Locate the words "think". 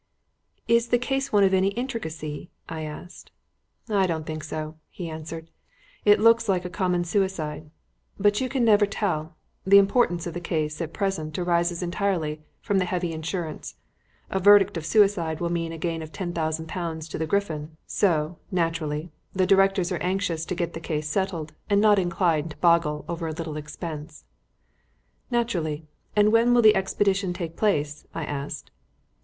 4.25-4.43